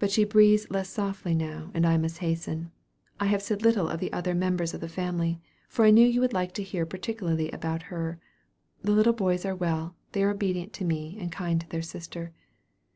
"But 0.00 0.10
she 0.10 0.24
breathes 0.24 0.68
less 0.68 0.88
softly 0.88 1.32
now, 1.32 1.70
and 1.72 1.86
I 1.86 1.96
must 1.96 2.18
hasten. 2.18 2.72
I 3.20 3.26
have 3.26 3.40
said 3.40 3.62
little 3.62 3.88
of 3.88 4.00
the 4.00 4.12
other 4.12 4.34
members 4.34 4.74
of 4.74 4.80
the 4.80 4.88
family, 4.88 5.40
for 5.68 5.84
I 5.84 5.92
knew 5.92 6.04
you 6.08 6.20
would 6.20 6.32
like 6.32 6.52
to 6.54 6.62
hear 6.64 6.84
particularly 6.84 7.48
about 7.52 7.82
her. 7.84 8.18
The 8.82 8.90
little 8.90 9.12
boys 9.12 9.44
are 9.44 9.54
well 9.54 9.94
they 10.10 10.24
are 10.24 10.30
obedient 10.30 10.72
to 10.72 10.84
me, 10.84 11.16
and 11.20 11.30
kind 11.30 11.60
to 11.60 11.68
their 11.68 11.82
sister. 11.82 12.32